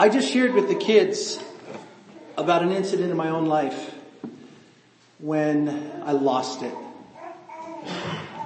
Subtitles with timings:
[0.00, 1.38] I just shared with the kids
[2.38, 3.94] about an incident in my own life
[5.18, 6.74] when I lost it.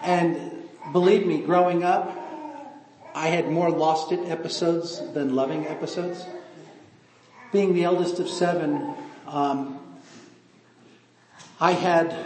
[0.02, 2.10] And believe me, growing up,
[3.14, 6.26] I had more lost it episodes than loving episodes.
[7.52, 8.92] Being the eldest of seven,
[9.28, 9.78] um,
[11.60, 12.16] I had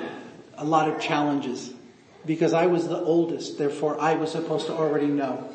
[0.57, 1.75] a lot of challenges
[2.25, 5.51] because I was the oldest, therefore I was supposed to already know.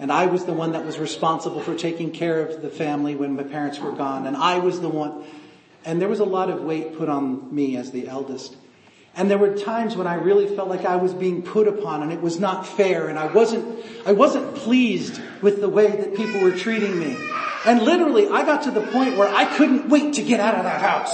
[0.00, 3.36] And I was the one that was responsible for taking care of the family when
[3.36, 4.26] my parents were gone.
[4.26, 5.24] And I was the one,
[5.84, 8.56] and there was a lot of weight put on me as the eldest.
[9.14, 12.12] And there were times when I really felt like I was being put upon and
[12.12, 16.40] it was not fair and I wasn't, I wasn't pleased with the way that people
[16.40, 17.16] were treating me.
[17.66, 20.62] And literally I got to the point where I couldn't wait to get out of
[20.62, 21.12] that house.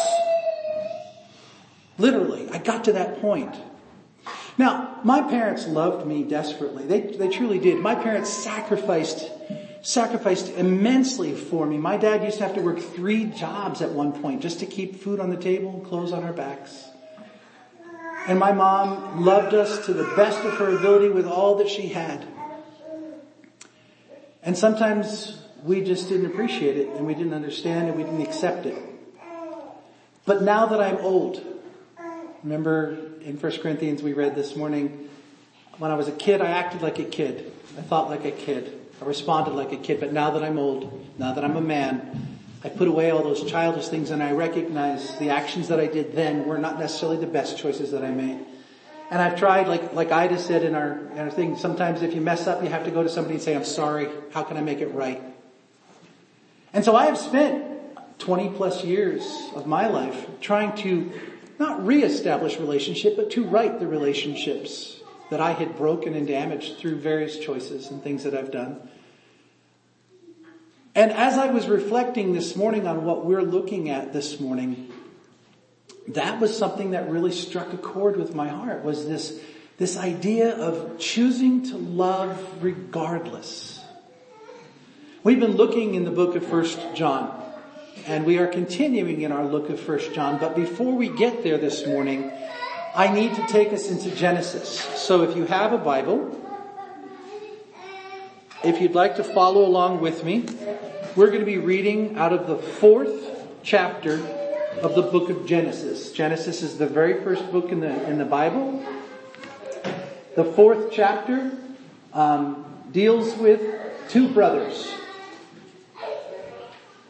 [1.98, 3.56] Literally, I got to that point.
[4.58, 6.84] Now, my parents loved me desperately.
[6.84, 7.78] They, they truly did.
[7.78, 9.30] My parents sacrificed,
[9.82, 11.76] sacrificed immensely for me.
[11.76, 14.96] My dad used to have to work three jobs at one point just to keep
[14.96, 16.88] food on the table and clothes on our backs.
[18.28, 21.88] And my mom loved us to the best of her ability with all that she
[21.88, 22.26] had.
[24.42, 28.66] And sometimes we just didn't appreciate it and we didn't understand and we didn't accept
[28.66, 28.76] it.
[30.24, 31.44] But now that I'm old,
[32.42, 35.08] remember in 1 Corinthians we read this morning,
[35.78, 37.52] when I was a kid, I acted like a kid.
[37.76, 38.80] I thought like a kid.
[39.02, 39.98] I responded like a kid.
[39.98, 43.42] But now that I'm old, now that I'm a man, I put away all those
[43.50, 47.26] childish things and I recognize the actions that I did then were not necessarily the
[47.26, 48.46] best choices that I made.
[49.10, 52.20] And I've tried, like, like Ida said in our, in our thing, sometimes if you
[52.20, 54.08] mess up, you have to go to somebody and say, I'm sorry.
[54.30, 55.20] How can I make it right?
[56.72, 57.64] And so I have spent
[58.20, 61.10] 20 plus years of my life trying to
[61.58, 66.96] not reestablish relationship, but to right the relationships that I had broken and damaged through
[66.96, 68.88] various choices and things that I've done.
[70.94, 74.90] And as I was reflecting this morning on what we're looking at this morning,
[76.08, 79.38] that was something that really struck a chord with my heart was this,
[79.76, 83.82] this idea of choosing to love regardless.
[85.22, 87.45] We've been looking in the book of First John
[88.06, 91.58] and we are continuing in our look of First John, but before we get there
[91.58, 92.30] this morning,
[92.94, 94.78] I need to take us into Genesis.
[94.78, 96.40] So if you have a Bible,
[98.62, 100.46] if you'd like to follow along with me,
[101.16, 104.14] we're going to be reading out of the fourth chapter
[104.82, 106.12] of the book of Genesis.
[106.12, 108.84] Genesis is the very first book in the, in the Bible.
[110.36, 111.50] The fourth chapter
[112.12, 113.62] um, deals with
[114.08, 114.92] two brothers.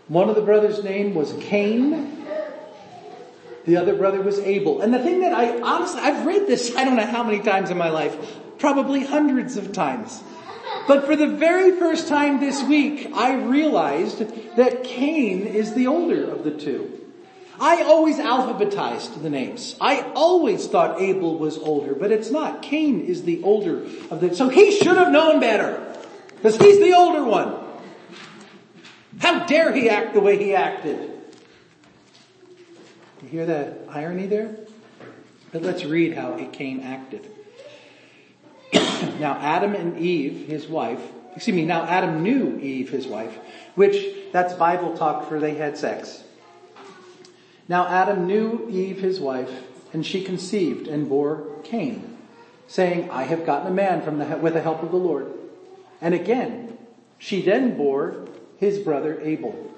[0.09, 2.25] One of the brothers' name was Cain.
[3.65, 4.81] The other brother was Abel.
[4.81, 7.71] And the thing that I honestly, I've read this I don't know how many times
[7.71, 8.17] in my life.
[8.59, 10.23] Probably hundreds of times.
[10.87, 14.19] But for the very first time this week, I realized
[14.57, 17.01] that Cain is the older of the two.
[17.59, 19.77] I always alphabetized the names.
[19.81, 22.63] I always thought Abel was older, but it's not.
[22.63, 25.97] Cain is the older of the, so he should have known better.
[26.37, 27.66] Because he's the older one.
[29.19, 31.11] How dare he act the way he acted?
[33.23, 34.57] You hear that irony there?
[35.53, 37.31] But let's read how Cain acted.
[39.21, 41.01] now Adam and Eve, his wife,
[41.35, 43.39] excuse me, now Adam knew Eve, his wife,
[43.75, 43.97] which
[44.33, 46.23] that's Bible talk for they had sex.
[47.69, 49.51] Now Adam knew Eve, his wife,
[49.93, 52.17] and she conceived and bore Cain,
[52.67, 55.33] saying, I have gotten a man from the, with the help of the Lord.
[56.01, 56.77] And again,
[57.19, 58.26] she then bore
[58.59, 59.73] his brother Abel.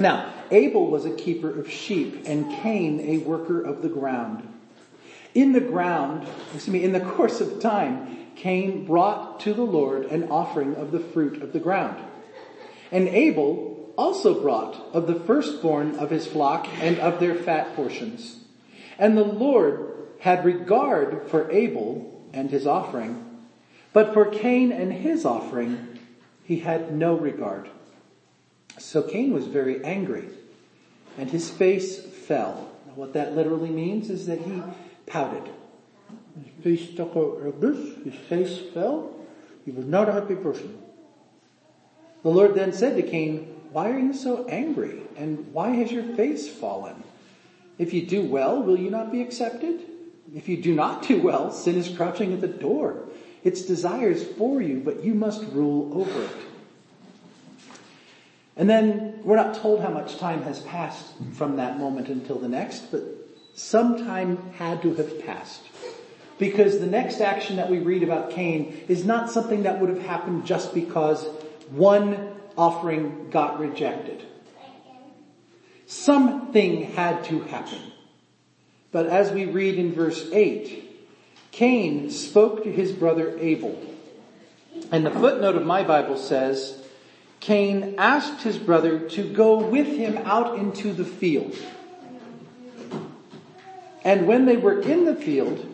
[0.00, 4.46] Now, Abel was a keeper of sheep and Cain a worker of the ground.
[5.34, 10.06] In the ground, excuse me, in the course of time, Cain brought to the Lord
[10.06, 12.02] an offering of the fruit of the ground.
[12.92, 18.38] And Abel also brought of the firstborn of his flock and of their fat portions.
[18.98, 23.24] And the Lord had regard for Abel and his offering,
[23.92, 25.98] but for Cain and his offering
[26.44, 27.68] he had no regard.
[28.78, 30.28] So Cain was very angry
[31.18, 32.70] and his face fell.
[32.94, 34.62] What that literally means is that he
[35.06, 35.50] pouted.
[36.42, 39.14] His face stuck out like this, his face fell.
[39.64, 40.78] He was not a happy person.
[42.22, 45.02] The Lord then said to Cain, why are you so angry?
[45.16, 47.02] And why has your face fallen?
[47.78, 49.82] If you do well, will you not be accepted?
[50.34, 53.04] If you do not do well, sin is crouching at the door.
[53.44, 56.30] Its desires for you, but you must rule over it.
[58.58, 62.48] And then we're not told how much time has passed from that moment until the
[62.48, 63.02] next, but
[63.54, 65.62] some time had to have passed.
[66.38, 70.02] Because the next action that we read about Cain is not something that would have
[70.02, 71.24] happened just because
[71.70, 74.24] one offering got rejected.
[75.86, 77.80] Something had to happen.
[78.90, 80.84] But as we read in verse 8,
[81.52, 83.80] Cain spoke to his brother Abel.
[84.90, 86.77] And the footnote of my Bible says,
[87.40, 91.56] Cain asked his brother to go with him out into the field.
[94.04, 95.66] And when they were in the field,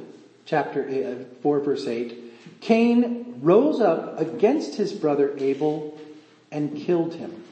[0.45, 5.99] chapter eh, 4 verse 8, Cain rose up against his brother Abel
[6.51, 7.45] and killed him.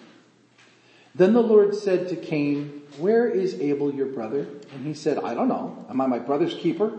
[1.15, 4.47] Then the Lord said to Cain, where is Abel your brother?
[4.73, 5.85] And he said, I don't know.
[5.89, 6.93] Am I my brother's keeper?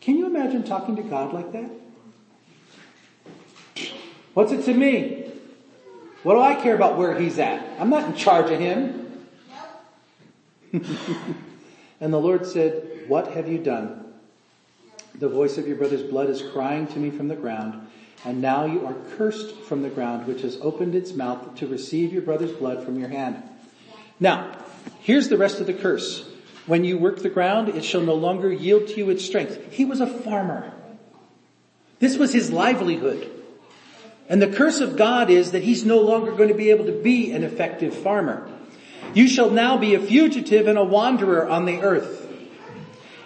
[0.00, 1.70] Can you imagine talking to God like that?
[4.34, 5.23] What's it to me?
[6.24, 7.78] What do I care about where he's at?
[7.78, 9.26] I'm not in charge of him.
[10.72, 14.06] and the Lord said, what have you done?
[15.16, 17.86] The voice of your brother's blood is crying to me from the ground,
[18.24, 22.10] and now you are cursed from the ground, which has opened its mouth to receive
[22.10, 23.42] your brother's blood from your hand.
[24.18, 24.56] Now,
[25.00, 26.26] here's the rest of the curse.
[26.66, 29.72] When you work the ground, it shall no longer yield to you its strength.
[29.72, 30.72] He was a farmer.
[31.98, 33.30] This was his livelihood.
[34.28, 37.02] And the curse of God is that he's no longer going to be able to
[37.02, 38.48] be an effective farmer.
[39.12, 42.26] You shall now be a fugitive and a wanderer on the earth.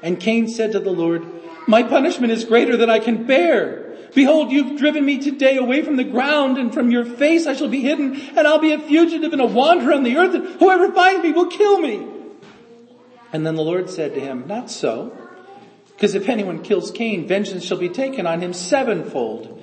[0.02, 1.24] And Cain said to the Lord,
[1.66, 3.96] my punishment is greater than I can bear.
[4.14, 7.68] Behold, you've driven me today away from the ground and from your face I shall
[7.68, 10.92] be hidden and I'll be a fugitive and a wanderer on the earth and whoever
[10.92, 12.06] finds me will kill me.
[13.32, 15.16] And then the Lord said to him, not so.
[15.88, 19.57] Because if anyone kills Cain, vengeance shall be taken on him sevenfold.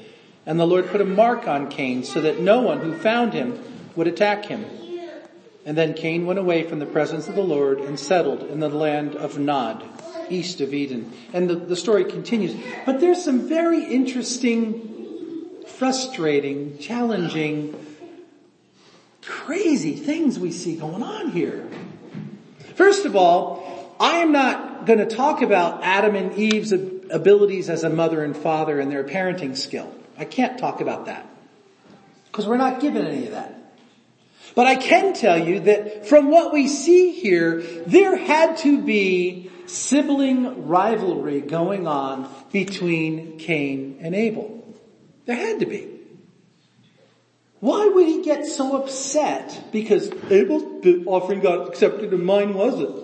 [0.46, 3.60] And the Lord put a mark on Cain so that no one who found him
[3.96, 4.66] would attack him.
[5.66, 8.70] And then Cain went away from the presence of the Lord and settled in the
[8.70, 9.84] land of Nod
[10.30, 11.12] east of Eden.
[11.34, 12.56] And the, the story continues.
[12.86, 17.76] But there's some very interesting, frustrating, challenging,
[19.22, 21.68] crazy things we see going on here.
[22.76, 27.84] First of all, I am not going to talk about Adam and Eve's abilities as
[27.84, 29.95] a mother and father and their parenting skill.
[30.18, 31.28] I can't talk about that.
[32.28, 33.56] Because we're not given any of that.
[34.56, 39.52] But I can tell you that from what we see here, there had to be
[39.66, 44.64] sibling rivalry going on between Cain and Abel.
[45.26, 45.90] There had to be.
[47.60, 53.04] Why would he get so upset because Abel's offering got accepted and mine wasn't?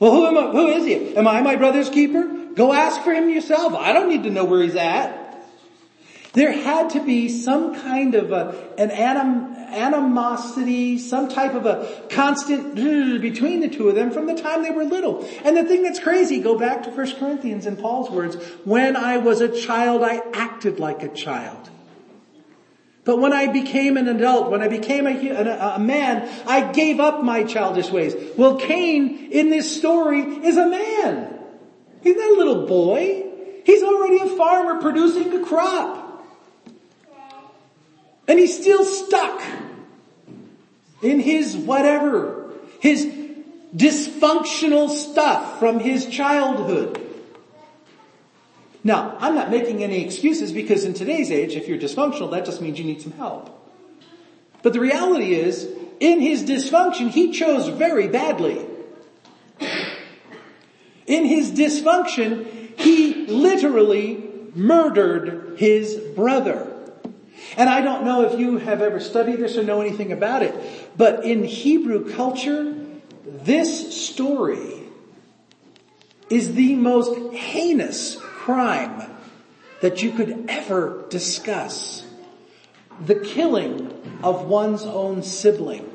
[0.00, 1.16] Well, who am I, who is he?
[1.16, 2.43] Am I my brother's keeper?
[2.54, 3.74] Go ask for him yourself.
[3.74, 5.20] I don't need to know where he's at.
[6.34, 12.08] There had to be some kind of a, an anim, animosity, some type of a
[12.10, 12.74] constant
[13.20, 15.28] between the two of them from the time they were little.
[15.44, 18.34] And the thing that's crazy, go back to 1 Corinthians and Paul's words,
[18.64, 21.70] when I was a child, I acted like a child.
[23.04, 27.00] But when I became an adult, when I became a, a, a, man, I gave
[27.00, 28.14] up my childish ways.
[28.36, 31.43] Well, Cain in this story is a man.
[32.04, 33.24] He's not a little boy.
[33.64, 36.22] He's already a farmer producing a crop.
[38.28, 39.42] And he's still stuck
[41.02, 43.06] in his whatever, his
[43.74, 47.00] dysfunctional stuff from his childhood.
[48.82, 52.60] Now, I'm not making any excuses because in today's age, if you're dysfunctional, that just
[52.60, 53.50] means you need some help.
[54.62, 55.66] But the reality is,
[56.00, 58.66] in his dysfunction, he chose very badly.
[61.06, 66.70] In his dysfunction, he literally murdered his brother.
[67.56, 70.54] And I don't know if you have ever studied this or know anything about it,
[70.96, 72.74] but in Hebrew culture,
[73.24, 74.84] this story
[76.30, 79.10] is the most heinous crime
[79.82, 82.06] that you could ever discuss.
[83.04, 83.92] The killing
[84.22, 85.90] of one's own sibling.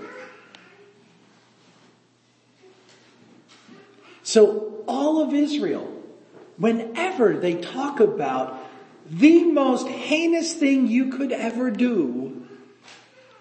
[4.30, 5.92] So all of Israel,
[6.58, 8.64] whenever they talk about
[9.10, 12.46] the most heinous thing you could ever do,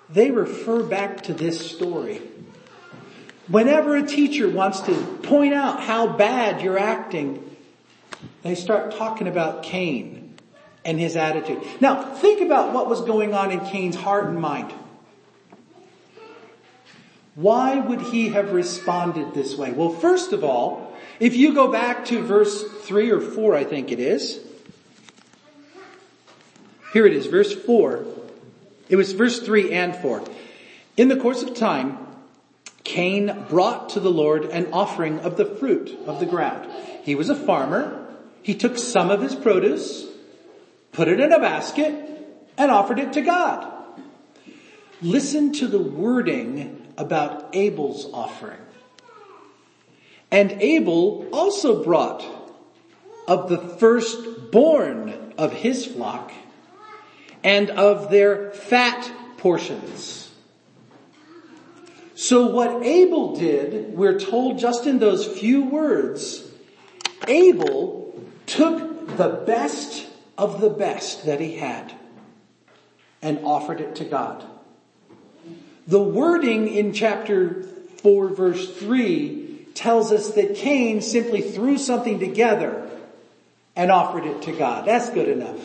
[0.09, 2.23] they refer back to this story.
[3.49, 7.55] Whenever a teacher wants to point out how bad you're acting,
[8.41, 10.39] they start talking about Cain
[10.87, 11.63] and his attitude.
[11.83, 14.73] Now, think about what was going on in Cain's heart and mind.
[17.39, 19.71] Why would he have responded this way?
[19.71, 23.93] Well, first of all, if you go back to verse 3 or 4, I think
[23.93, 24.41] it is,
[26.93, 28.05] here it is, verse 4.
[28.89, 30.25] It was verse 3 and 4.
[30.97, 31.97] In the course of time,
[32.83, 36.69] Cain brought to the Lord an offering of the fruit of the ground.
[37.05, 38.05] He was a farmer.
[38.43, 40.09] He took some of his produce,
[40.91, 41.95] put it in a basket,
[42.57, 43.73] and offered it to God.
[45.01, 48.59] Listen to the wording about Abel's offering.
[50.31, 52.23] And Abel also brought
[53.27, 56.33] of the firstborn of his flock
[57.43, 60.31] and of their fat portions.
[62.15, 66.45] So what Abel did, we're told just in those few words,
[67.29, 71.95] Abel took the best of the best that he had
[73.23, 74.45] and offered it to God.
[75.89, 77.63] The wording in chapter
[78.03, 82.91] 4 verse 3 tells us that Cain simply threw something together
[83.75, 84.85] and offered it to God.
[84.85, 85.59] That's good enough.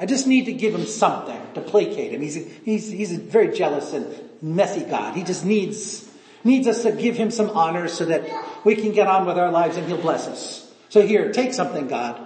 [0.00, 2.22] I just need to give him something to placate him.
[2.22, 2.34] He's,
[2.64, 4.06] he's, he's a very jealous and
[4.42, 5.14] messy God.
[5.14, 6.10] He just needs,
[6.42, 8.24] needs us to give him some honor so that
[8.64, 10.68] we can get on with our lives and he'll bless us.
[10.88, 12.20] So here, take something, God.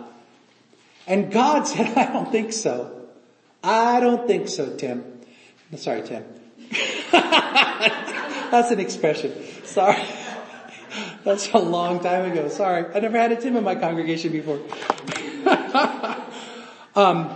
[1.06, 3.08] And God said, I don't think so.
[3.62, 5.04] I don't think so, Tim.
[5.76, 6.24] Sorry, Tim.
[7.12, 9.32] That's an expression.
[9.64, 10.02] Sorry.
[11.24, 12.48] That's a long time ago.
[12.48, 12.84] Sorry.
[12.94, 14.60] I never had a Tim in my congregation before.
[16.94, 17.34] um,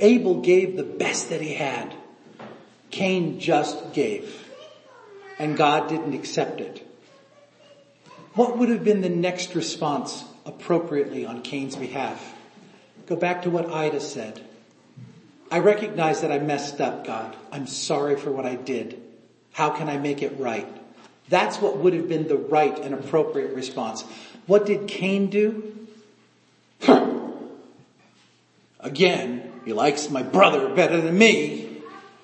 [0.00, 1.94] Abel gave the best that he had.
[2.90, 4.48] Cain just gave.
[5.38, 6.86] And God didn't accept it.
[8.34, 12.34] What would have been the next response appropriately on Cain's behalf?
[13.06, 14.40] Go back to what Ida said.
[15.50, 17.34] I recognize that I messed up, God.
[17.50, 19.02] I'm sorry for what I did.
[19.52, 20.68] How can I make it right?
[21.28, 24.02] That's what would have been the right and appropriate response.
[24.46, 25.88] What did Cain do?
[28.80, 31.82] Again, he likes my brother better than me.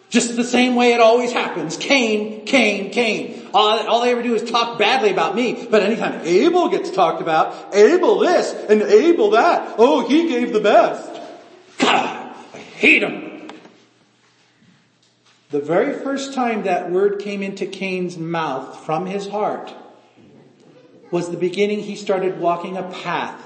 [0.08, 1.76] Just the same way it always happens.
[1.76, 3.48] Cain, Cain, Cain.
[3.52, 5.66] All, all, they ever do is talk badly about me.
[5.68, 9.74] But anytime Abel gets talked about, Abel this and Abel that.
[9.78, 11.20] Oh, he gave the best.
[11.78, 12.25] God,
[12.76, 13.48] hate him.
[15.50, 19.72] The very first time that word came into Cain's mouth from his heart
[21.10, 23.42] was the beginning he started walking a path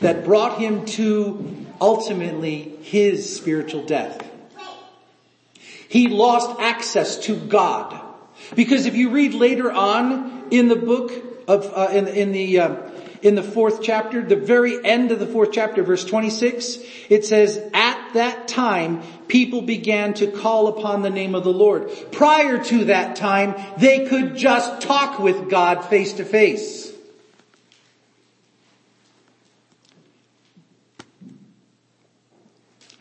[0.00, 4.26] that brought him to ultimately his spiritual death.
[5.88, 8.00] He lost access to God.
[8.54, 11.12] Because if you read later on in the book
[11.48, 12.89] of, uh, in, in, the, uh,
[13.22, 17.58] in the fourth chapter, the very end of the fourth chapter, verse 26, it says,
[17.74, 21.90] at that time, people began to call upon the name of the Lord.
[22.12, 26.90] Prior to that time, they could just talk with God face to face.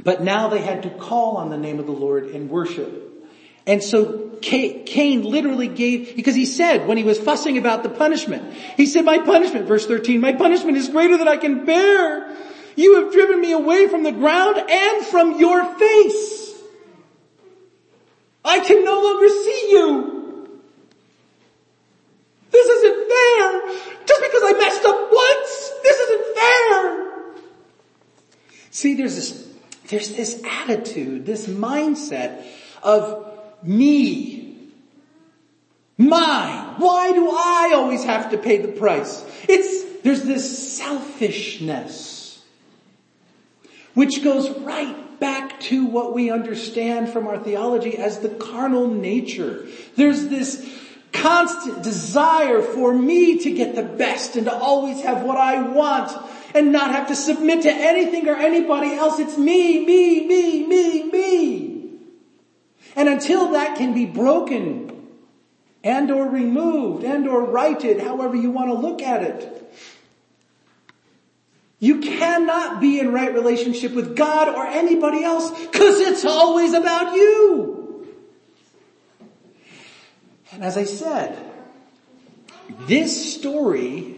[0.04, 3.06] But now they had to call on the name of the Lord and worship.
[3.68, 8.54] And so Cain literally gave, because he said when he was fussing about the punishment,
[8.54, 12.36] he said, my punishment, verse 13, my punishment is greater than I can bear.
[12.76, 16.54] You have driven me away from the ground and from your face.
[18.44, 20.50] I can no longer see you.
[22.52, 24.06] This isn't fair.
[24.06, 27.10] Just because I messed up once, this isn't fair.
[28.72, 29.50] See, there's this
[29.90, 32.46] there's this attitude, this mindset
[32.84, 34.70] of me,
[35.98, 36.76] mine.
[36.78, 39.24] Why do I always have to pay the price?
[39.48, 42.44] It's, there's this selfishness,
[43.94, 49.68] which goes right back to what we understand from our theology as the carnal nature.
[49.96, 50.66] There's this
[51.12, 56.12] constant desire for me to get the best and to always have what I want
[56.56, 59.20] and not have to submit to anything or anybody else.
[59.20, 61.69] It's me, me, me, me, me.
[62.96, 65.08] And until that can be broken
[65.84, 69.56] and or removed and or righted, however you want to look at it,
[71.80, 77.16] you cannot be in right relationship with God or anybody else because it's always about
[77.16, 78.08] you.
[80.52, 81.38] And as I said,
[82.82, 84.18] this story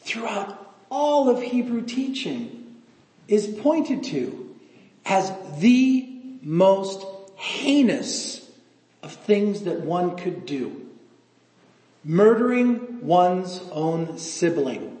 [0.00, 2.82] throughout all of Hebrew teaching
[3.28, 4.56] is pointed to
[5.04, 6.08] as the
[6.42, 7.04] most
[7.36, 8.50] heinous
[9.02, 10.88] of things that one could do.
[12.02, 14.98] Murdering one's own sibling.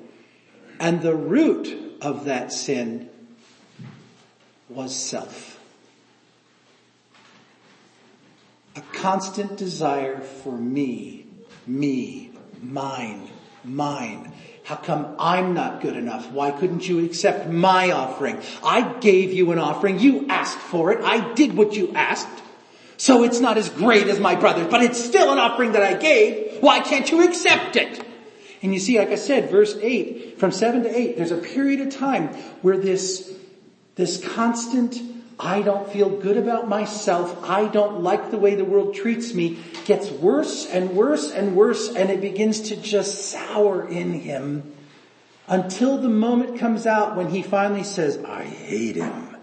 [0.78, 3.08] And the root of that sin
[4.68, 5.58] was self.
[8.76, 11.26] A constant desire for me,
[11.66, 12.30] me,
[12.62, 13.30] mine,
[13.64, 14.32] mine.
[14.66, 16.30] How come I'm not good enough?
[16.32, 18.40] Why couldn't you accept my offering?
[18.64, 20.00] I gave you an offering.
[20.00, 21.02] You asked for it.
[21.04, 22.42] I did what you asked.
[22.96, 25.94] So it's not as great as my brother's, but it's still an offering that I
[25.94, 26.60] gave.
[26.60, 28.04] Why can't you accept it?
[28.60, 31.80] And you see, like I said, verse 8, from 7 to 8, there's a period
[31.80, 32.28] of time
[32.62, 33.36] where this
[33.96, 35.00] This constant,
[35.38, 39.58] I don't feel good about myself, I don't like the way the world treats me,
[39.84, 44.72] gets worse and worse and worse and it begins to just sour in him
[45.46, 49.36] until the moment comes out when he finally says, I hate him.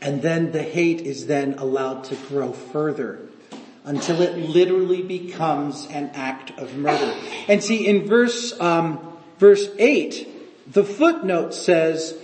[0.00, 3.20] And then the hate is then allowed to grow further
[3.84, 7.14] until it literally becomes an act of murder.
[7.48, 12.16] And see, in verse, um, verse 8, the footnote says,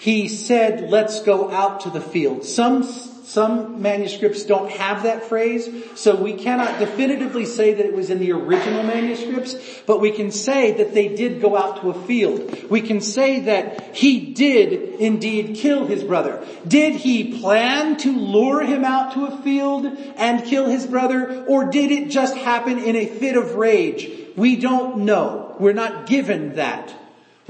[0.00, 2.46] he said, let's go out to the field.
[2.46, 2.84] Some
[3.30, 8.18] some manuscripts don't have that phrase, so we cannot definitively say that it was in
[8.18, 9.54] the original manuscripts,
[9.86, 12.68] but we can say that they did go out to a field.
[12.68, 16.44] We can say that he did indeed kill his brother.
[16.66, 21.66] Did he plan to lure him out to a field and kill his brother, or
[21.66, 24.10] did it just happen in a fit of rage?
[24.34, 25.54] We don't know.
[25.60, 26.92] We're not given that.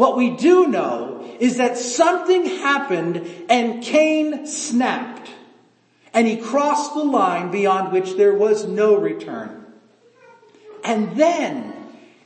[0.00, 3.18] What we do know is that something happened
[3.50, 5.28] and Cain snapped.
[6.14, 9.62] And he crossed the line beyond which there was no return.
[10.82, 11.74] And then,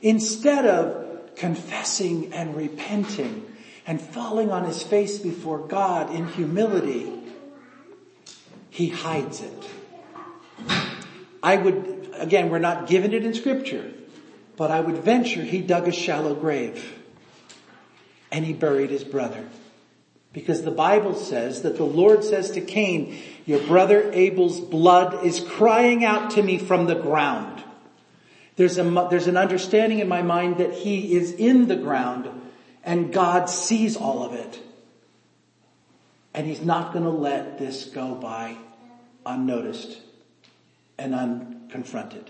[0.01, 3.45] instead of confessing and repenting
[3.85, 7.11] and falling on his face before God in humility,
[8.69, 9.69] he hides it.
[11.43, 13.91] I would, again, we're not given it in scripture,
[14.55, 17.01] but I would venture he dug a shallow grave
[18.35, 19.45] and he buried his brother.
[20.33, 25.39] Because the Bible says that the Lord says to Cain, your brother Abel's blood is
[25.39, 27.63] crying out to me from the ground.
[28.57, 32.29] There's, a, there's an understanding in my mind that he is in the ground
[32.83, 34.59] and God sees all of it.
[36.33, 38.57] And he's not going to let this go by
[39.25, 39.97] unnoticed
[40.97, 42.27] and unconfronted.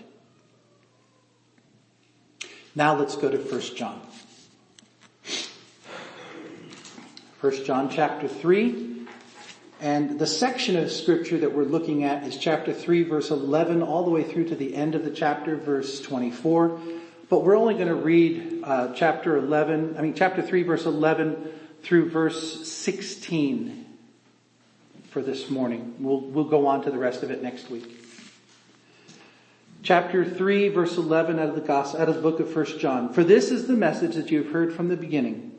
[2.76, 4.00] Now let's go to 1 John.
[7.46, 9.06] 1 John chapter 3.
[9.80, 14.04] And the section of scripture that we're looking at is chapter 3 verse 11 all
[14.04, 16.80] the way through to the end of the chapter verse 24.
[17.28, 21.52] But we're only going to read uh, chapter 11, I mean chapter 3 verse 11
[21.84, 23.86] through verse 16
[25.10, 25.94] for this morning.
[26.00, 28.04] We'll, we'll go on to the rest of it next week.
[29.84, 33.12] Chapter 3 verse 11 out of the gospel, out of the book of 1 John.
[33.12, 35.55] For this is the message that you have heard from the beginning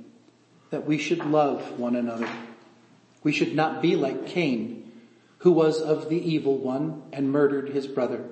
[0.70, 2.30] that we should love one another.
[3.24, 4.92] We should not be like Cain,
[5.40, 8.24] who was of the evil one and murdered his brother.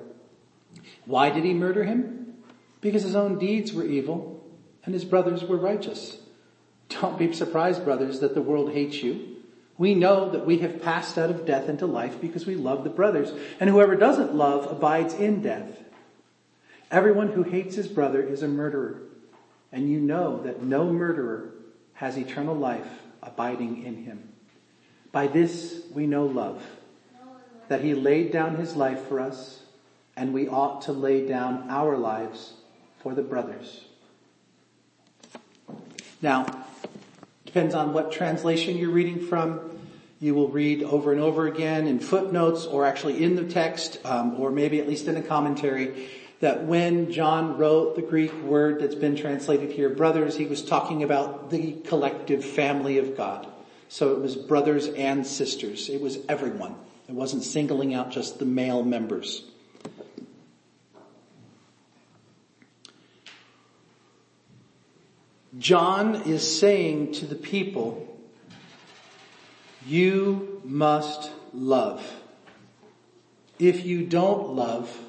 [1.05, 2.35] Why did he murder him?
[2.81, 4.43] Because his own deeds were evil
[4.83, 6.17] and his brothers were righteous.
[6.89, 9.37] Don't be surprised, brothers, that the world hates you.
[9.77, 12.89] We know that we have passed out of death into life because we love the
[12.89, 13.33] brothers.
[13.59, 15.83] And whoever doesn't love abides in death.
[16.91, 19.01] Everyone who hates his brother is a murderer.
[19.71, 21.51] And you know that no murderer
[21.95, 22.87] has eternal life
[23.23, 24.29] abiding in him.
[25.11, 26.63] By this we know love,
[27.67, 29.61] that he laid down his life for us,
[30.15, 32.53] and we ought to lay down our lives
[32.99, 33.85] for the brothers.
[36.21, 36.65] Now,
[37.45, 39.59] depends on what translation you're reading from.
[40.19, 44.39] You will read over and over again in footnotes or actually in the text, um,
[44.39, 48.95] or maybe at least in a commentary that when John wrote the Greek word that's
[48.95, 53.47] been translated here, brothers, he was talking about the collective family of God.
[53.87, 55.89] So it was brothers and sisters.
[55.89, 56.75] It was everyone.
[57.07, 59.43] It wasn't singling out just the male members.
[65.57, 68.19] John is saying to the people,
[69.85, 72.05] you must love.
[73.57, 75.04] If you don't love,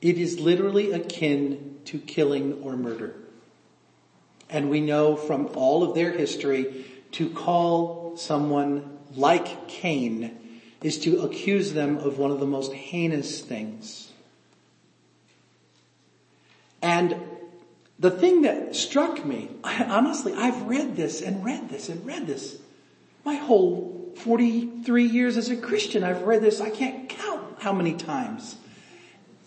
[0.00, 3.14] it is literally akin to killing or murder.
[4.48, 10.36] And we know from all of their history to call someone like Cain
[10.82, 14.10] is to accuse them of one of the most heinous things.
[16.82, 17.16] And
[17.98, 22.26] the thing that struck me, I, honestly, I've read this and read this and read
[22.26, 22.58] this.
[23.24, 27.94] My whole 43 years as a Christian, I've read this, I can't count how many
[27.94, 28.56] times.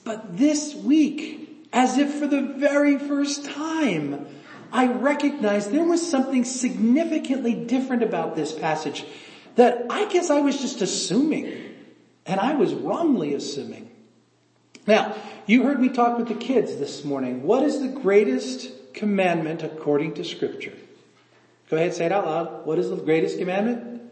[0.04, 4.28] But this week, as if for the very first time,
[4.72, 9.06] I recognized there was something significantly different about this passage
[9.56, 11.76] that I guess I was just assuming.
[12.26, 13.90] And I was wrongly assuming.
[14.88, 17.44] Now, you heard me talk with the kids this morning.
[17.44, 20.74] What is the greatest commandment according to scripture?
[21.70, 22.66] Go ahead, say it out loud.
[22.66, 24.03] What is the greatest commandment?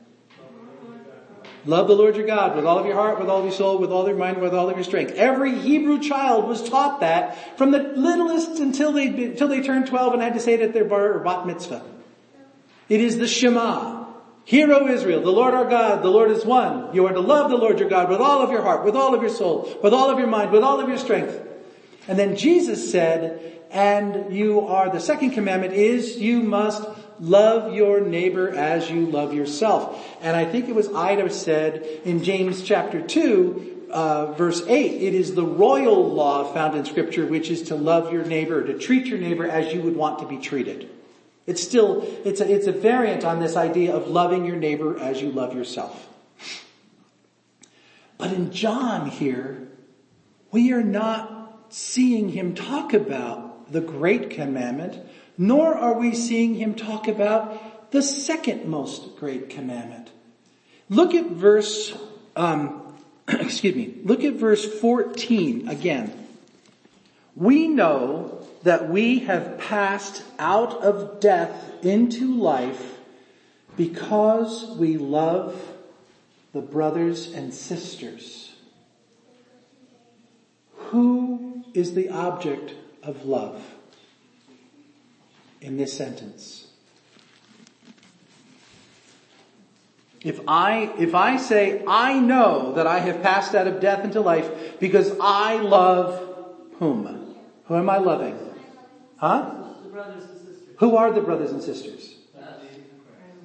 [1.65, 3.77] Love the Lord your God with all of your heart, with all of your soul,
[3.77, 5.13] with all of your mind, with all of your strength.
[5.13, 10.13] Every Hebrew child was taught that from the littlest until they, until they turned 12
[10.13, 11.83] and had to say it at their bar or bat mitzvah.
[12.89, 14.05] It is the Shema.
[14.43, 16.95] Hear, O Israel, the Lord our God, the Lord is one.
[16.95, 19.13] You are to love the Lord your God with all of your heart, with all
[19.13, 21.39] of your soul, with all of your mind, with all of your strength.
[22.07, 26.83] And then Jesus said, and you are, the second commandment is you must
[27.21, 30.05] love your neighbor as you love yourself.
[30.21, 35.13] And I think it was Ida said in James chapter 2, uh, verse 8, it
[35.13, 39.05] is the royal law found in scripture which is to love your neighbor, to treat
[39.05, 40.89] your neighbor as you would want to be treated.
[41.45, 45.21] It's still, it's a, it's a variant on this idea of loving your neighbor as
[45.21, 46.07] you love yourself.
[48.17, 49.67] But in John here,
[50.51, 55.03] we are not seeing him talk about the great commandment,
[55.37, 60.09] nor are we seeing him talk about the second most great commandment.
[60.89, 61.97] Look at verse,
[62.35, 62.95] um,
[63.27, 66.13] excuse me, look at verse 14 again.
[67.35, 72.97] We know that we have passed out of death into life
[73.77, 75.59] because we love
[76.53, 78.53] the brothers and sisters.
[80.75, 83.63] Who is the object of love
[85.61, 86.67] in this sentence?
[90.23, 94.21] If I, if I say, I know that I have passed out of death into
[94.21, 96.35] life because I love
[96.77, 97.35] whom?
[97.65, 98.37] Who am I loving?
[99.17, 99.51] Huh?
[100.77, 102.15] Who are the brothers and sisters?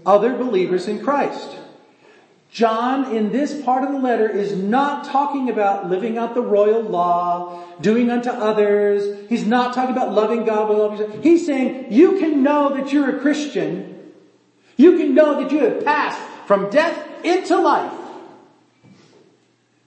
[0.04, 1.56] Other believers in Christ.
[2.56, 6.80] John in this part of the letter is not talking about living out the royal
[6.80, 9.28] law, doing unto others.
[9.28, 11.22] He's not talking about loving God with all yourself.
[11.22, 14.10] He's saying you can know that you're a Christian.
[14.78, 17.92] You can know that you have passed from death into life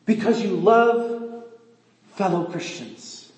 [0.05, 1.45] because you love
[2.17, 3.31] fellow Christians.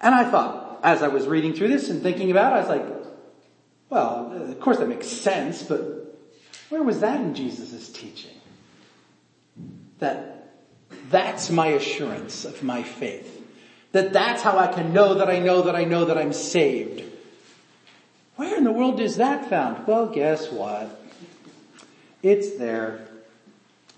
[0.00, 2.68] And I thought, as I was reading through this and thinking about it, I was
[2.68, 2.86] like,
[3.90, 5.97] well, of course that makes sense, but
[6.68, 8.34] where was that in Jesus' teaching?
[9.98, 10.52] That
[11.10, 13.34] that's my assurance of my faith.
[13.92, 17.04] That that's how I can know that I know that I know that I'm saved.
[18.36, 19.86] Where in the world is that found?
[19.86, 21.00] Well, guess what?
[22.22, 23.08] It's there.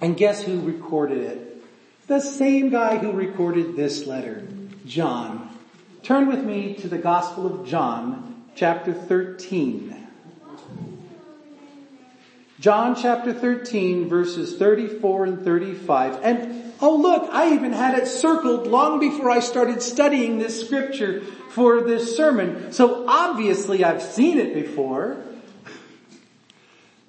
[0.00, 1.62] And guess who recorded it?
[2.06, 4.46] The same guy who recorded this letter,
[4.86, 5.48] John.
[6.02, 9.99] Turn with me to the Gospel of John, chapter 13.
[12.60, 16.20] John chapter 13 verses 34 and 35.
[16.22, 21.22] And oh look, I even had it circled long before I started studying this scripture
[21.50, 22.72] for this sermon.
[22.72, 25.24] So obviously I've seen it before.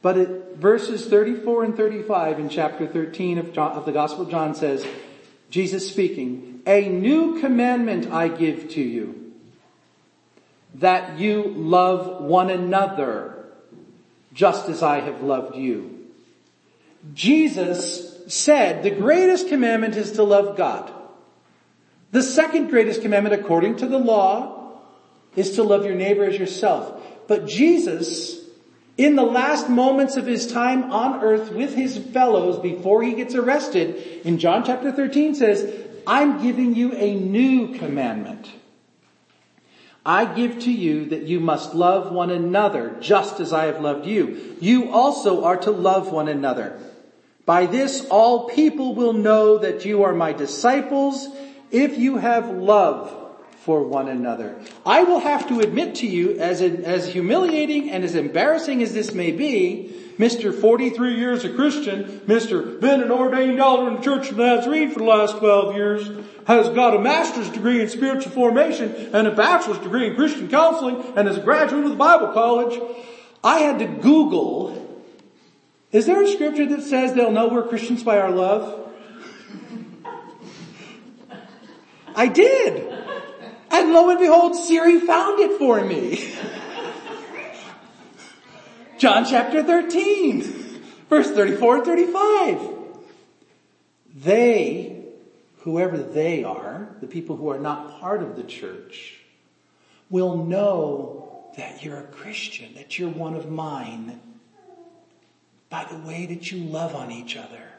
[0.01, 4.31] But it, verses 34 and 35 in chapter 13 of, John, of the Gospel of
[4.31, 4.85] John says,
[5.49, 9.33] Jesus speaking, a new commandment I give to you,
[10.75, 13.30] that you love one another,
[14.33, 16.07] just as I have loved you.
[17.13, 20.91] Jesus said the greatest commandment is to love God.
[22.11, 24.79] The second greatest commandment according to the law
[25.35, 27.01] is to love your neighbor as yourself.
[27.27, 28.37] But Jesus,
[28.97, 33.35] in the last moments of his time on earth with his fellows before he gets
[33.35, 35.73] arrested, in John chapter 13 says,
[36.05, 38.49] I'm giving you a new commandment.
[40.05, 44.07] I give to you that you must love one another just as I have loved
[44.07, 44.57] you.
[44.59, 46.79] You also are to love one another.
[47.45, 51.27] By this all people will know that you are my disciples
[51.69, 53.17] if you have love
[53.63, 54.59] for one another.
[54.85, 59.13] I will have to admit to you, as, as humiliating and as embarrassing as this
[59.13, 60.53] may be, Mr.
[60.53, 62.79] 43 years a Christian, Mr.
[62.79, 66.69] been an ordained elder in the Church of Nazarene for the last 12 years, has
[66.69, 71.27] got a master's degree in spiritual formation and a bachelor's degree in Christian counseling and
[71.27, 72.79] is a graduate of the Bible college.
[73.43, 75.03] I had to Google,
[75.91, 78.91] is there a scripture that says they'll know we're Christians by our love?
[82.15, 82.93] I did.
[83.71, 86.31] And lo and behold, Siri found it for me.
[89.01, 90.43] John chapter 13,
[91.09, 92.69] verse 34 and 35.
[94.13, 95.05] They,
[95.61, 99.19] whoever they are, the people who are not part of the church,
[100.11, 104.19] will know that you're a Christian, that you're one of mine,
[105.71, 107.69] by the way that you love on each other.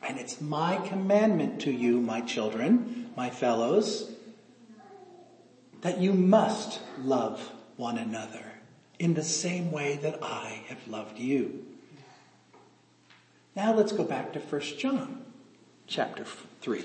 [0.00, 4.12] And it's my commandment to you, my children, my fellows,
[5.80, 7.40] that you must love
[7.76, 8.45] one another
[8.98, 11.64] in the same way that I have loved you.
[13.54, 15.24] Now let's go back to 1 John
[15.86, 16.24] chapter
[16.60, 16.84] 3.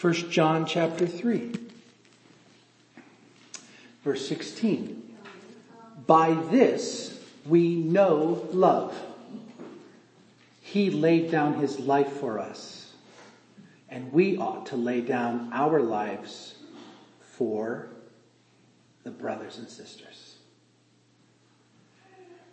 [0.00, 1.52] 1 John chapter 3.
[4.02, 5.14] Verse 16.
[6.06, 8.98] By this we know love.
[10.62, 12.92] He laid down his life for us,
[13.88, 16.54] and we ought to lay down our lives
[17.20, 17.88] for
[19.04, 20.36] the brothers and sisters.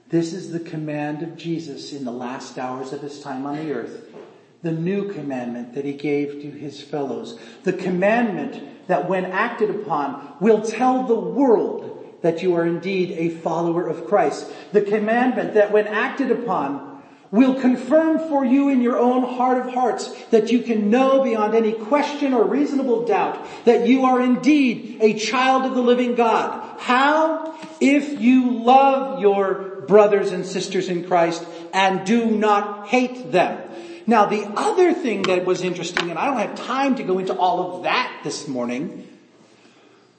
[0.10, 3.74] This is the command of Jesus in the last hours of his time on the
[3.74, 4.16] earth.
[4.64, 7.38] The new commandment that he gave to his fellows.
[7.64, 13.30] The commandment that when acted upon will tell the world that you are indeed a
[13.30, 14.50] follower of Christ.
[14.72, 16.97] The commandment that when acted upon
[17.32, 21.54] will confirm for you in your own heart of hearts that you can know beyond
[21.56, 26.80] any question or reasonable doubt that you are indeed a child of the living God.
[26.80, 27.58] How?
[27.80, 33.62] If you love your brothers and sisters in Christ and do not hate them.
[34.06, 37.36] Now the other thing that was interesting, and I don't have time to go into
[37.36, 39.07] all of that this morning,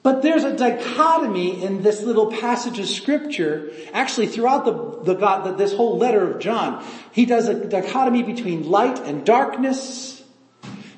[0.01, 5.55] but there's a dichotomy in this little passage of scripture, actually throughout the, the the,
[5.57, 6.85] this whole letter of John.
[7.11, 10.23] He does a dichotomy between light and darkness,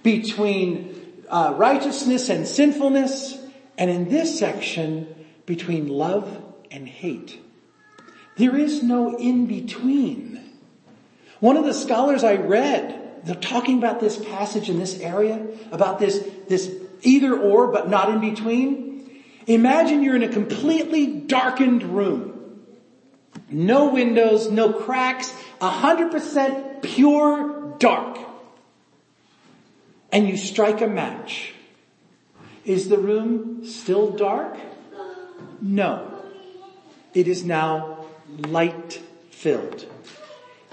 [0.04, 3.38] between uh, righteousness and sinfulness,
[3.78, 5.08] and in this section,
[5.46, 7.40] between love and hate.
[8.38, 10.40] There is no in between.
[11.40, 15.98] One of the scholars I read, they're talking about this passage in this area, about
[15.98, 18.91] this, this either or, but not in between.
[19.54, 22.62] Imagine you're in a completely darkened room.
[23.50, 28.18] No windows, no cracks, 100% pure dark.
[30.10, 31.52] And you strike a match.
[32.64, 34.58] Is the room still dark?
[35.60, 36.08] No.
[37.14, 38.06] It is now
[38.48, 39.86] light filled.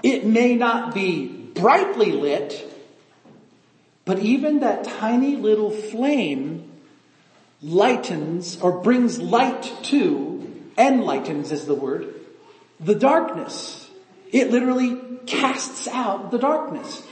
[0.03, 2.65] It may not be brightly lit,
[4.05, 6.68] but even that tiny little flame
[7.61, 12.13] lightens or brings light to, enlightens is the word,
[12.79, 13.89] the darkness.
[14.31, 17.03] It literally casts out the darkness.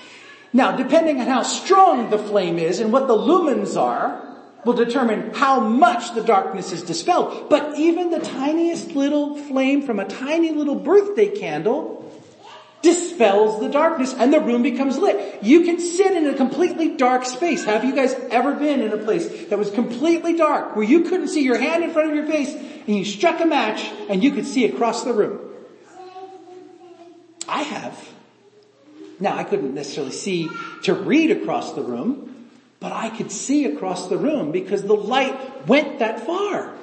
[0.53, 4.23] Now, depending on how strong the flame is and what the lumens are,
[4.65, 7.49] will determine how much the darkness is dispelled.
[7.49, 11.96] But even the tiniest little flame from a tiny little birthday candle
[12.81, 15.43] dispels the darkness and the room becomes lit.
[15.43, 17.65] You can sit in a completely dark space.
[17.65, 21.29] Have you guys ever been in a place that was completely dark where you couldn't
[21.29, 24.31] see your hand in front of your face and you struck a match and you
[24.31, 25.39] could see across the room?
[27.47, 28.09] I have.
[29.19, 30.49] Now I couldn't necessarily see
[30.83, 35.67] to read across the room, but I could see across the room because the light
[35.67, 36.73] went that far.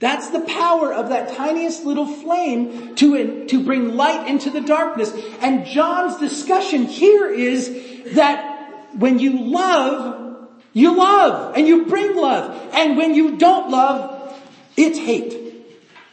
[0.00, 5.12] That's the power of that tiniest little flame to, to bring light into the darkness.
[5.40, 12.70] And John's discussion here is that when you love, you love and you bring love.
[12.72, 14.40] And when you don't love,
[14.74, 15.36] it's hate.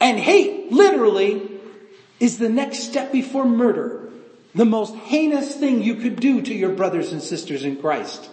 [0.02, 1.50] And hate literally
[2.20, 4.10] is the next step before murder.
[4.54, 8.30] The most heinous thing you could do to your brothers and sisters in Christ.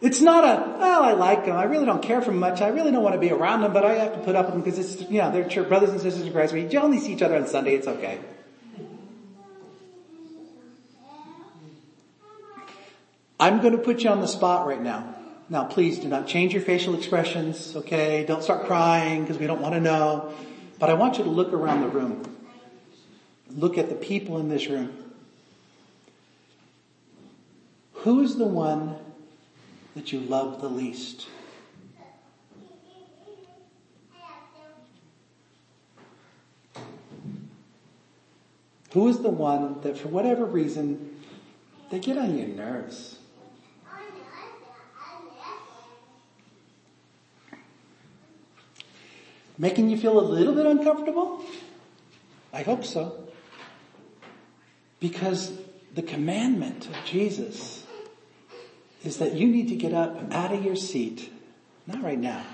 [0.00, 1.56] It's not a, well, I like them.
[1.56, 2.60] I really don't care for them much.
[2.60, 4.54] I really don't want to be around them, but I have to put up with
[4.54, 6.52] them because it's, you know, they're brothers and sisters in Christ.
[6.52, 7.74] We only see each other on Sunday.
[7.74, 8.20] It's okay.
[13.40, 15.16] I'm going to put you on the spot right now.
[15.48, 18.24] Now please do not change your facial expressions, okay?
[18.24, 20.32] Don't start crying because we don't want to know.
[20.78, 22.36] But I want you to look around the room.
[23.50, 24.96] Look at the people in this room.
[27.94, 28.96] Who is the one
[29.98, 31.26] that you love the least?
[38.92, 41.20] Who is the one that for whatever reason,
[41.90, 43.18] they get on your nerves?
[49.58, 51.44] Making you feel a little bit uncomfortable?
[52.52, 53.28] I hope so.
[55.00, 55.52] Because
[55.92, 57.84] the commandment of Jesus
[59.08, 61.32] is that you need to get up out of your seat,
[61.86, 62.44] not right now,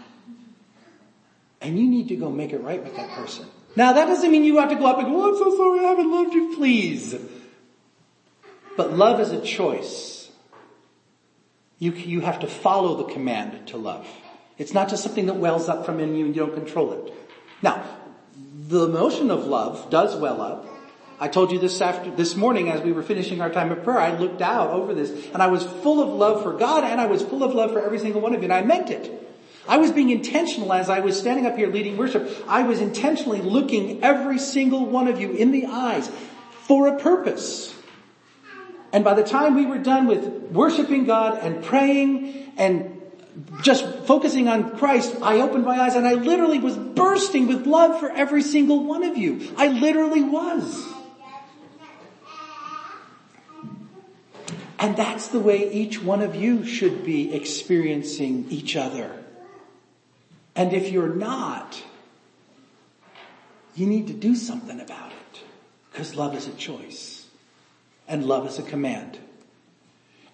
[1.61, 3.45] and you need to go make it right with that person.
[3.75, 5.81] Now that doesn't mean you have to go up and go, oh, I'm so sorry
[5.81, 7.17] I haven't loved you, please.
[8.77, 10.31] But love is a choice.
[11.81, 14.07] You, you have to follow the command to love.
[14.57, 17.13] It's not just something that wells up from in you and you don't control it.
[17.63, 17.85] Now,
[18.69, 20.69] the emotion of love does well up.
[21.21, 23.99] I told you this after, this morning as we were finishing our time of prayer,
[23.99, 27.07] I looked out over this and I was full of love for God and I
[27.07, 29.21] was full of love for every single one of you and I meant it.
[29.67, 32.31] I was being intentional as I was standing up here leading worship.
[32.47, 36.11] I was intentionally looking every single one of you in the eyes
[36.67, 37.75] for a purpose.
[38.93, 43.01] And by the time we were done with worshiping God and praying and
[43.63, 47.99] just focusing on Christ, I opened my eyes and I literally was bursting with love
[47.99, 49.53] for every single one of you.
[49.57, 50.95] I literally was.
[54.79, 59.23] And that's the way each one of you should be experiencing each other.
[60.57, 61.83] And if you're not,
[63.75, 65.41] you need to do something about it.
[65.91, 67.27] Because love is a choice.
[68.07, 69.19] And love is a command.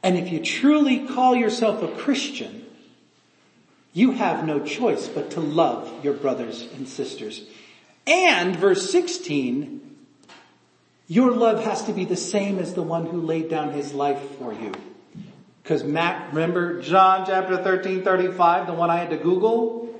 [0.03, 2.67] And if you truly call yourself a Christian,
[3.93, 7.45] you have no choice but to love your brothers and sisters.
[8.07, 9.90] And verse 16,
[11.11, 14.23] your love has to be the same as the one who laid down his life
[14.39, 14.73] for you.
[15.65, 19.93] Cause Matt, remember John chapter 13, 35, the one I had to Google?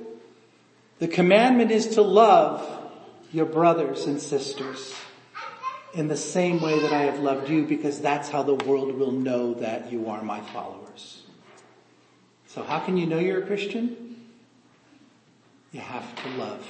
[0.99, 2.65] The commandment is to love
[3.33, 4.95] your brothers and sisters
[5.93, 9.11] in the same way that I have loved you because that's how the world will
[9.11, 11.23] know that you are my followers.
[12.47, 14.27] So how can you know you're a Christian?
[15.73, 16.65] You have to love.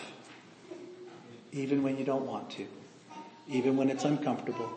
[1.52, 2.66] Even when you don't want to.
[3.48, 4.70] Even when it's uncomfortable.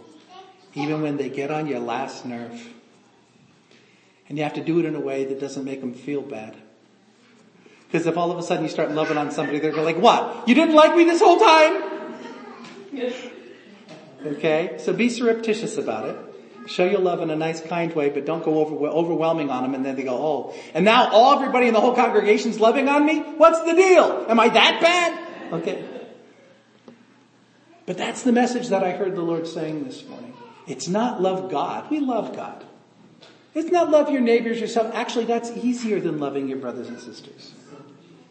[0.74, 2.68] Even when they get on your last nerve.
[4.29, 6.57] And you have to do it in a way that doesn't make them feel bad.
[7.87, 10.48] Because if all of a sudden you start loving on somebody, they're like, what?
[10.48, 11.83] You didn't like me this whole time?
[14.27, 14.77] Okay?
[14.79, 16.16] So be surreptitious about it.
[16.66, 19.74] Show your love in a nice, kind way, but don't go over, overwhelming on them
[19.74, 20.55] and then they go, oh.
[20.72, 23.20] And now all everybody in the whole congregation's loving on me?
[23.20, 24.24] What's the deal?
[24.29, 25.53] Am I that bad?
[25.53, 25.85] Okay.
[27.86, 30.34] But that's the message that I heard the Lord saying this morning.
[30.66, 31.90] It's not love God.
[31.90, 32.64] We love God.
[33.54, 34.94] It's not love your neighbors yourself.
[34.94, 37.52] Actually, that's easier than loving your brothers and sisters.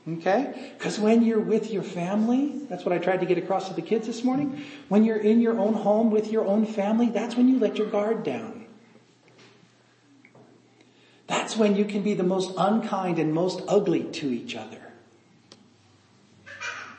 [0.09, 0.73] Okay?
[0.77, 3.81] Because when you're with your family, that's what I tried to get across to the
[3.81, 4.65] kids this morning.
[4.89, 7.87] When you're in your own home with your own family, that's when you let your
[7.87, 8.65] guard down.
[11.27, 14.81] That's when you can be the most unkind and most ugly to each other.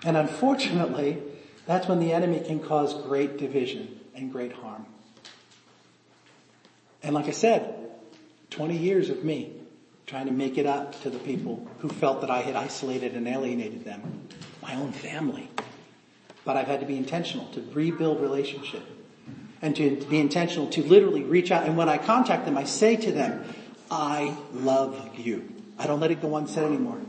[0.03, 1.23] And unfortunately,
[1.67, 4.87] that's when the enemy can cause great division and great harm.
[7.03, 7.91] And like I said,
[8.51, 9.53] 20 years of me
[10.07, 13.27] trying to make it up to the people who felt that I had isolated and
[13.27, 14.29] alienated them,
[14.63, 15.49] my own family.
[16.45, 18.83] But I've had to be intentional to rebuild relationship
[19.63, 21.65] and to be intentional to literally reach out.
[21.65, 23.45] And when I contact them, I say to them,
[23.91, 25.51] I love you.
[25.79, 27.01] I don't let it go unsaid anymore.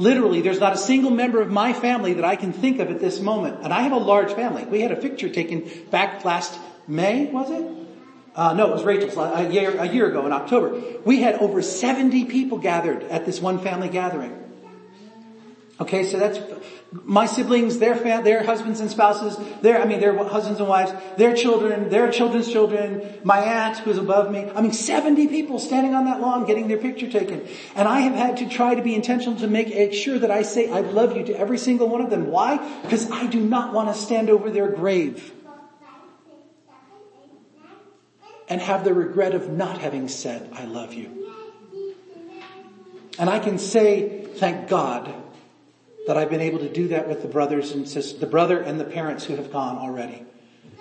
[0.00, 3.00] Literally, there's not a single member of my family that I can think of at
[3.00, 3.62] this moment.
[3.62, 4.64] And I have a large family.
[4.64, 6.58] We had a picture taken back last
[6.88, 7.66] May, was it?
[8.34, 10.80] Uh, no, it was Rachel's a year, a year ago in October.
[11.04, 14.49] We had over 70 people gathered at this one family gathering.
[15.80, 16.38] Okay, so that's
[16.92, 20.92] my siblings, their fam- their husbands and spouses, their I mean their husbands and wives,
[21.16, 24.50] their children, their children's children, my aunt who's above me.
[24.54, 27.48] I mean 70 people standing on that lawn getting their picture taken.
[27.74, 30.68] And I have had to try to be intentional to make sure that I say
[30.70, 32.26] I love you to every single one of them.
[32.26, 32.58] Why?
[32.82, 35.32] Because I do not want to stand over their grave
[38.48, 41.32] and have the regret of not having said I love you.
[43.18, 45.14] And I can say, thank God
[46.10, 48.80] that I've been able to do that with the brothers and sisters, the brother and
[48.80, 50.24] the parents who have gone already.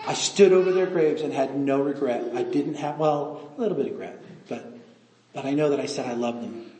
[0.08, 2.32] I stood over their graves and had no regret.
[2.34, 4.74] I didn't have, well, a little bit of regret, but,
[5.34, 6.72] but I know that I said I love them.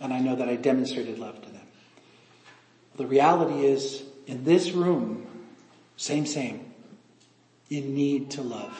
[0.00, 1.66] And I know that I demonstrated love to them.
[2.96, 5.26] The reality is, in this room,
[5.98, 6.72] same, same,
[7.68, 8.74] you need to love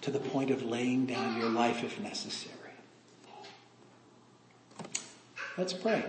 [0.00, 2.56] to the point of laying down your life if necessary.
[5.56, 6.04] Let's pray.